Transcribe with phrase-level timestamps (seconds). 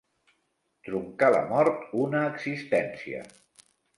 [0.87, 3.23] Truncar la mort una existència.